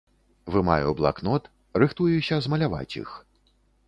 [0.53, 1.43] Вымаю блакнот,
[1.83, 3.09] рыхтуюся змаляваць іх.